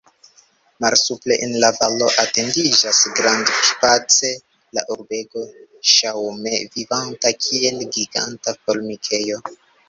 [0.83, 4.31] Malsupre, en la valo, etendiĝas grandspace
[4.79, 5.45] la urbego,
[5.91, 9.41] ŝaŭme vivanta, kiel giganta formikejo.